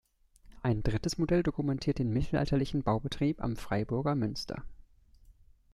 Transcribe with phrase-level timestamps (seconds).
[0.63, 4.63] Ein drittes Modell dokumentiert den mittelalterlichen Baubetrieb am Freiburger Münster.